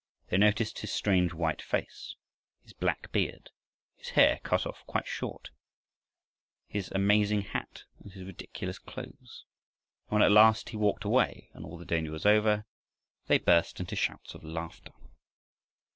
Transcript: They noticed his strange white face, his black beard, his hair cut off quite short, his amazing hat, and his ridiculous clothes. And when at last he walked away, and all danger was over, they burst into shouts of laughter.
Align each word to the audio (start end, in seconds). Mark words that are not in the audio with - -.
They 0.29 0.37
noticed 0.39 0.79
his 0.79 0.91
strange 0.91 1.31
white 1.31 1.61
face, 1.61 2.15
his 2.63 2.73
black 2.73 3.11
beard, 3.11 3.51
his 3.97 4.09
hair 4.09 4.39
cut 4.43 4.65
off 4.65 4.83
quite 4.87 5.05
short, 5.05 5.51
his 6.65 6.89
amazing 6.91 7.41
hat, 7.43 7.83
and 7.99 8.11
his 8.11 8.23
ridiculous 8.25 8.79
clothes. 8.79 9.45
And 10.07 10.13
when 10.13 10.21
at 10.23 10.31
last 10.31 10.69
he 10.69 10.75
walked 10.75 11.03
away, 11.05 11.51
and 11.53 11.63
all 11.63 11.77
danger 11.83 12.09
was 12.11 12.25
over, 12.25 12.65
they 13.27 13.37
burst 13.37 13.79
into 13.79 13.95
shouts 13.95 14.33
of 14.33 14.43
laughter. 14.43 14.93